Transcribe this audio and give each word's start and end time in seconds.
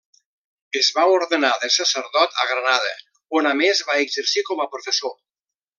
Es 0.79 0.87
va 0.95 1.03
ordenar 1.17 1.51
de 1.65 1.69
sacerdot 1.75 2.41
a 2.45 2.47
Granada, 2.53 2.95
on 3.41 3.53
a 3.53 3.55
més 3.61 3.87
va 3.91 4.01
exercir 4.09 4.49
com 4.51 4.65
a 4.65 4.69
professor. 4.77 5.19